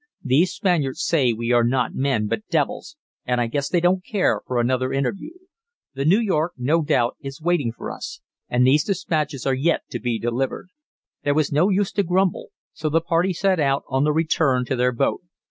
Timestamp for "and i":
3.23-3.45